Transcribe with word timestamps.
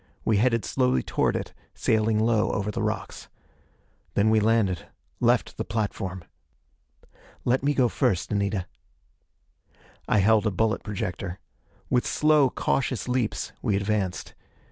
We 0.25 0.37
headed 0.37 0.65
slowly 0.65 1.03
toward 1.03 1.35
it, 1.35 1.53
sailing 1.75 2.17
low 2.17 2.49
over 2.53 2.71
the 2.71 2.81
rocks. 2.81 3.29
Then 4.15 4.31
we 4.31 4.39
landed, 4.39 4.87
left 5.19 5.57
the 5.57 5.63
platform. 5.63 6.23
"Let 7.45 7.61
me 7.61 7.75
go 7.75 7.87
first, 7.87 8.31
Anita." 8.31 8.65
I 10.07 10.17
held 10.17 10.47
a 10.47 10.49
bullet 10.49 10.81
projector. 10.81 11.39
With 11.91 12.07
slow, 12.07 12.49
cautious 12.49 13.07
leaps, 13.07 13.51
we 13.61 13.75
advanced. 13.75 14.33